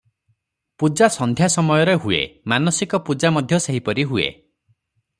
ପୂଜା 0.83 1.09
ସନ୍ଧ୍ୟା 1.15 1.49
ସମୟରେ 1.57 1.95
ହୁଏ, 2.05 2.23
ମାନସିକ 2.55 3.03
ପୂଜା 3.11 3.33
ମଧ୍ୟ 3.39 3.63
ସେହିପରି 3.67 4.11
ହୁଏ। 4.15 4.29